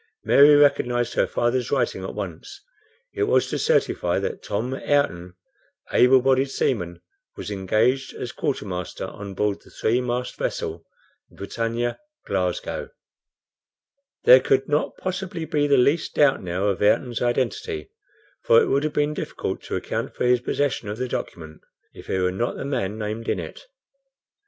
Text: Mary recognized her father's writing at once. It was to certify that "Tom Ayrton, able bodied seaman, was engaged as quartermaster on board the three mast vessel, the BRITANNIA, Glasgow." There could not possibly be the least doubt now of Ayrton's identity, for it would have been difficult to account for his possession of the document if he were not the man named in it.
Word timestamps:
Mary 0.23 0.55
recognized 0.55 1.13
her 1.13 1.27
father's 1.27 1.69
writing 1.69 2.03
at 2.03 2.15
once. 2.15 2.59
It 3.13 3.25
was 3.25 3.47
to 3.51 3.59
certify 3.59 4.17
that 4.17 4.41
"Tom 4.41 4.73
Ayrton, 4.73 5.35
able 5.91 6.23
bodied 6.23 6.49
seaman, 6.49 7.03
was 7.37 7.51
engaged 7.51 8.11
as 8.15 8.31
quartermaster 8.31 9.05
on 9.05 9.35
board 9.35 9.61
the 9.61 9.69
three 9.69 10.01
mast 10.01 10.37
vessel, 10.39 10.87
the 11.29 11.35
BRITANNIA, 11.35 11.99
Glasgow." 12.25 12.89
There 14.23 14.39
could 14.39 14.67
not 14.67 14.97
possibly 14.97 15.45
be 15.45 15.67
the 15.67 15.77
least 15.77 16.15
doubt 16.15 16.41
now 16.41 16.65
of 16.69 16.81
Ayrton's 16.81 17.21
identity, 17.21 17.91
for 18.41 18.59
it 18.59 18.65
would 18.69 18.83
have 18.83 18.93
been 18.93 19.13
difficult 19.13 19.61
to 19.65 19.75
account 19.75 20.15
for 20.15 20.25
his 20.25 20.39
possession 20.41 20.89
of 20.89 20.97
the 20.97 21.07
document 21.07 21.61
if 21.93 22.07
he 22.07 22.17
were 22.17 22.31
not 22.31 22.55
the 22.55 22.65
man 22.65 22.97
named 22.97 23.29
in 23.29 23.37
it. 23.39 23.67